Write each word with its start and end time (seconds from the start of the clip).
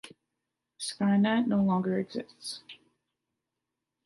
Skynet 0.79 1.45
no 1.45 1.61
longer 1.63 1.99
exists. 1.99 2.63